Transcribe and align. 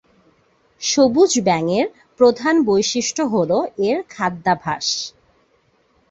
সবুজ 0.81 1.31
ব্যাঙের 1.39 1.85
প্রধান 2.19 2.55
বৈশিষ্ট্য 2.65 3.21
হলো 3.33 3.57
এর 3.87 3.97
খাদ্যাভ্যাস। 4.09 4.87